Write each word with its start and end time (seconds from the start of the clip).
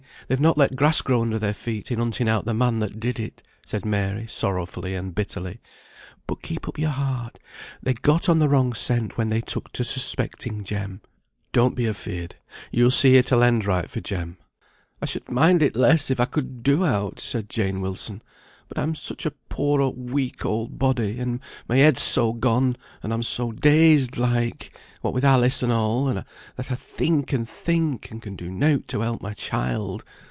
they've 0.27 0.39
not 0.39 0.57
let 0.57 0.77
grass 0.77 1.01
grow 1.01 1.21
under 1.23 1.37
their 1.37 1.53
feet, 1.53 1.91
in 1.91 1.99
hunting 1.99 2.29
out 2.29 2.45
the 2.45 2.53
man 2.53 2.79
that 2.79 3.01
did 3.01 3.19
it," 3.19 3.43
said 3.65 3.83
Mary, 3.83 4.25
sorrowfully 4.25 4.95
and 4.95 5.13
bitterly. 5.13 5.59
"But 6.25 6.41
keep 6.41 6.69
up 6.69 6.77
your 6.79 6.91
heart. 6.91 7.37
They 7.83 7.93
got 7.95 8.29
on 8.29 8.39
the 8.39 8.47
wrong 8.47 8.71
scent 8.71 9.17
when 9.17 9.27
they 9.27 9.41
took 9.41 9.73
to 9.73 9.83
suspecting 9.83 10.63
Jem. 10.63 11.01
Don't 11.51 11.75
be 11.75 11.85
afeard. 11.85 12.35
You'll 12.71 12.91
see 12.91 13.17
it 13.17 13.29
will 13.33 13.43
end 13.43 13.65
right 13.65 13.89
for 13.89 13.99
Jem." 13.99 14.37
"I 15.01 15.05
should 15.05 15.29
mind 15.29 15.61
it 15.61 15.75
less 15.75 16.09
if 16.09 16.21
I 16.21 16.25
could 16.25 16.63
do 16.63 16.85
aught," 16.85 17.19
said 17.19 17.49
Jane 17.49 17.81
Wilson; 17.81 18.21
"but 18.69 18.77
I'm 18.77 18.95
such 18.95 19.25
a 19.25 19.31
poor 19.49 19.89
weak 19.89 20.45
old 20.45 20.79
body, 20.79 21.19
and 21.19 21.41
my 21.67 21.75
head's 21.75 22.01
so 22.01 22.31
gone, 22.31 22.77
and 23.03 23.13
I'm 23.13 23.21
so 23.23 23.51
dazed 23.51 24.15
like, 24.15 24.71
what 25.01 25.13
with 25.13 25.25
Alice 25.25 25.61
and 25.61 25.73
all, 25.73 26.05
that 26.05 26.25
I 26.71 26.75
think 26.75 27.33
and 27.33 27.49
think, 27.49 28.11
and 28.11 28.21
can 28.21 28.37
do 28.37 28.49
nought 28.49 28.87
to 28.89 29.01
help 29.01 29.21
my 29.21 29.33
child. 29.33 30.05